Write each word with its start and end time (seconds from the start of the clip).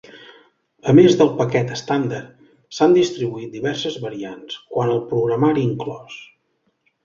A 0.91 0.95
més 0.99 1.17
del 1.19 1.29
paquet 1.41 1.69
estàndard, 1.75 2.49
s'han 2.79 2.97
distribuït 2.97 3.53
diverses 3.59 4.01
variants 4.09 4.59
quant 4.75 4.93
al 4.97 5.07
programari 5.15 5.71
inclòs. 5.71 6.21